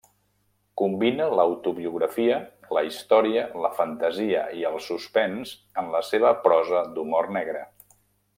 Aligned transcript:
Combina 0.81 1.25
l'autobiografia, 1.39 2.39
la 2.77 2.83
història, 2.87 3.43
la 3.65 3.71
fantasia 3.81 4.41
i 4.61 4.65
el 4.71 4.81
suspens 4.87 5.53
en 5.83 5.93
la 5.97 6.03
seva 6.09 6.33
prosa 6.49 6.83
d'humor 6.97 7.31
negre. 7.39 7.63